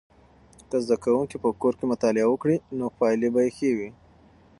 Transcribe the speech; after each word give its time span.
که 0.69 0.77
زده 0.85 0.95
کوونکي 1.03 1.37
په 1.43 1.49
کور 1.61 1.73
کې 1.79 1.85
مطالعه 1.93 2.27
وکړي 2.29 2.57
نو 2.77 2.85
پایلې 2.97 3.29
به 3.33 3.39
یې 3.45 3.51
ښې 3.57 3.71
وي. 3.77 3.89